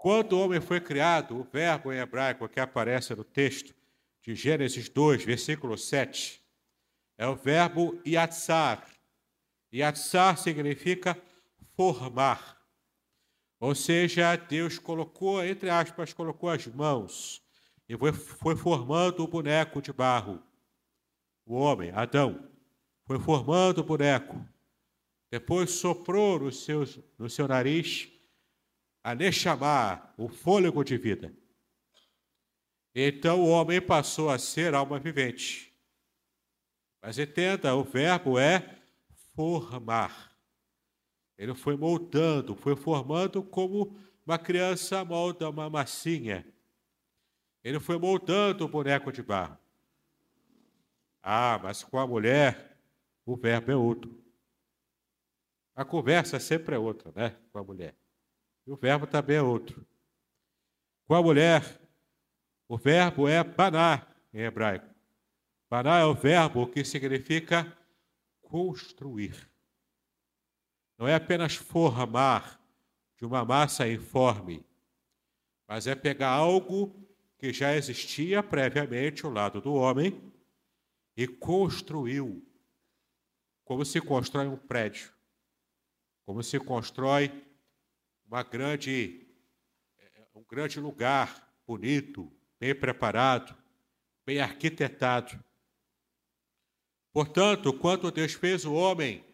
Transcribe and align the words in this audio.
Quando 0.00 0.32
o 0.32 0.40
homem 0.40 0.62
foi 0.62 0.80
criado, 0.80 1.38
o 1.38 1.44
verbo 1.44 1.92
em 1.92 1.98
hebraico 1.98 2.48
que 2.48 2.58
aparece 2.58 3.14
no 3.14 3.22
texto 3.22 3.74
de 4.22 4.34
Gênesis 4.34 4.88
2, 4.88 5.22
versículo 5.26 5.76
7, 5.76 6.42
é 7.18 7.26
o 7.26 7.36
verbo 7.36 8.00
yatsar. 8.06 8.88
Yatsar 9.70 10.38
significa 10.38 11.20
formar. 11.76 12.58
Ou 13.60 13.74
seja, 13.74 14.36
Deus 14.36 14.78
colocou, 14.78 15.44
entre 15.44 15.68
aspas, 15.68 16.14
colocou 16.14 16.48
as 16.48 16.66
mãos 16.66 17.42
e 17.86 17.94
foi, 18.14 18.56
formando 18.56 19.22
o 19.22 19.28
boneco 19.28 19.82
de 19.82 19.92
barro. 19.92 20.42
O 21.44 21.56
homem, 21.56 21.90
Adão, 21.90 22.48
foi 23.04 23.18
formando 23.18 23.80
o 23.82 23.84
boneco. 23.84 24.42
Depois 25.30 25.72
soprou 25.72 26.38
no 26.38 26.50
no 27.18 27.28
seu 27.28 27.46
nariz 27.46 28.10
a 29.02 29.32
chamar 29.32 30.14
o 30.16 30.28
fôlego 30.28 30.84
de 30.84 30.96
vida. 30.96 31.34
Então 32.94 33.40
o 33.40 33.48
homem 33.48 33.80
passou 33.80 34.30
a 34.30 34.38
ser 34.38 34.74
alma 34.74 34.98
vivente. 34.98 35.72
Mas 37.02 37.18
entenda, 37.18 37.74
o 37.74 37.82
verbo 37.82 38.38
é 38.38 38.78
formar. 39.34 40.30
Ele 41.38 41.54
foi 41.54 41.76
moldando, 41.76 42.54
foi 42.54 42.76
formando 42.76 43.42
como 43.42 43.98
uma 44.26 44.38
criança 44.38 45.04
molda 45.04 45.48
uma 45.48 45.70
massinha. 45.70 46.46
Ele 47.64 47.80
foi 47.80 47.98
moldando 47.98 48.64
o 48.64 48.68
boneco 48.68 49.10
de 49.10 49.22
barro. 49.22 49.56
Ah, 51.22 51.58
mas 51.62 51.82
com 51.82 51.98
a 51.98 52.06
mulher, 52.06 52.78
o 53.24 53.36
verbo 53.36 53.70
é 53.70 53.76
outro. 53.76 54.22
A 55.74 55.84
conversa 55.84 56.38
sempre 56.38 56.74
é 56.74 56.78
outra, 56.78 57.12
né? 57.14 57.36
Com 57.52 57.58
a 57.58 57.64
mulher. 57.64 57.94
E 58.66 58.70
o 58.70 58.76
verbo 58.76 59.06
também 59.06 59.36
é 59.36 59.42
outro. 59.42 59.86
Com 61.06 61.14
a 61.14 61.22
mulher, 61.22 61.80
o 62.68 62.78
verbo 62.78 63.26
é 63.26 63.42
baná 63.42 64.06
em 64.32 64.42
hebraico. 64.42 64.88
Baná 65.68 65.98
é 65.98 66.04
o 66.04 66.14
verbo 66.14 66.66
que 66.66 66.84
significa 66.84 67.76
construir. 68.42 69.48
Não 70.98 71.08
é 71.08 71.14
apenas 71.14 71.54
formar 71.54 72.60
de 73.16 73.24
uma 73.24 73.44
massa 73.44 73.88
informe, 73.88 74.64
mas 75.66 75.86
é 75.86 75.94
pegar 75.94 76.30
algo 76.30 76.94
que 77.38 77.52
já 77.52 77.74
existia 77.74 78.42
previamente 78.42 79.24
ao 79.24 79.32
lado 79.32 79.60
do 79.60 79.74
homem 79.74 80.32
e 81.16 81.26
construiu, 81.26 82.46
como 83.64 83.84
se 83.84 84.00
constrói 84.00 84.46
um 84.46 84.56
prédio, 84.56 85.12
como 86.24 86.42
se 86.42 86.58
constrói 86.60 87.30
uma 88.30 88.44
grande, 88.44 89.26
é, 89.98 90.22
um 90.36 90.44
grande 90.48 90.78
lugar 90.78 91.52
bonito, 91.66 92.32
bem 92.60 92.72
preparado, 92.72 93.56
bem 94.24 94.40
arquitetado. 94.40 95.42
Portanto, 97.12 97.72
quando 97.72 98.12
Deus 98.12 98.34
fez 98.34 98.64
o 98.64 98.72
homem, 98.72 99.24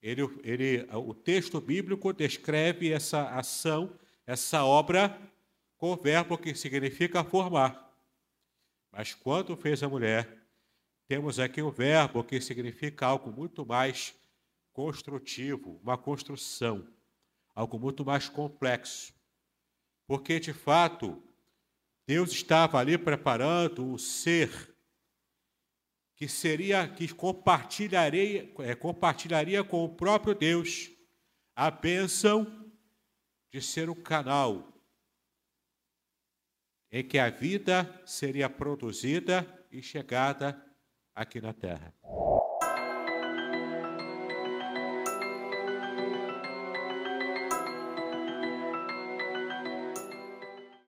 ele, 0.00 0.22
ele, 0.44 0.86
o 0.92 1.12
texto 1.12 1.60
bíblico 1.60 2.12
descreve 2.12 2.92
essa 2.92 3.30
ação, 3.30 3.98
essa 4.24 4.64
obra, 4.64 5.20
com 5.76 5.90
o 5.90 5.96
verbo 5.96 6.38
que 6.38 6.54
significa 6.54 7.24
formar. 7.24 7.92
Mas 8.92 9.12
quando 9.12 9.56
fez 9.56 9.82
a 9.82 9.88
mulher, 9.88 10.38
temos 11.08 11.40
aqui 11.40 11.60
o 11.60 11.70
verbo 11.72 12.22
que 12.22 12.40
significa 12.40 13.06
algo 13.06 13.32
muito 13.32 13.66
mais 13.66 14.14
construtivo, 14.72 15.80
uma 15.82 15.98
construção 15.98 16.86
algo 17.54 17.78
muito 17.78 18.04
mais 18.04 18.28
complexo. 18.28 19.12
Porque, 20.06 20.40
de 20.40 20.52
fato, 20.52 21.22
Deus 22.06 22.32
estava 22.32 22.78
ali 22.78 22.98
preparando 22.98 23.92
o 23.92 23.98
ser 23.98 24.72
que 26.14 26.28
seria, 26.28 26.88
que 26.88 27.12
compartilharia, 27.12 28.52
é, 28.60 28.74
compartilharia 28.74 29.64
com 29.64 29.84
o 29.84 29.88
próprio 29.88 30.34
Deus 30.34 30.90
a 31.54 31.70
bênção 31.70 32.70
de 33.50 33.60
ser 33.60 33.90
o 33.90 33.94
canal 33.94 34.72
em 36.90 37.02
que 37.02 37.18
a 37.18 37.30
vida 37.30 38.02
seria 38.04 38.50
produzida 38.50 39.46
e 39.70 39.82
chegada 39.82 40.62
aqui 41.14 41.40
na 41.40 41.54
terra. 41.54 41.94